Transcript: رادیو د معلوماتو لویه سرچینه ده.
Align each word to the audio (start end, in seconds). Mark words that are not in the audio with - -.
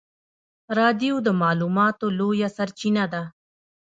رادیو 0.79 1.15
د 1.25 1.27
معلوماتو 1.41 2.05
لویه 2.19 2.49
سرچینه 2.57 3.05
ده. 3.13 3.23